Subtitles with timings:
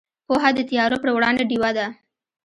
[0.27, 1.85] پوهه د تیارو پر وړاندې ډیوه ده.